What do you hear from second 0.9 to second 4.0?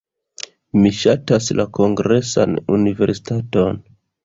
ŝatas la Kongresan Universitaton.